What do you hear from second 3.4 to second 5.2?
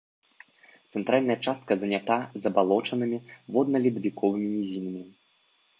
водна-ледавіковымі нізінамі.